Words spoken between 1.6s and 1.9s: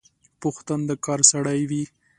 وي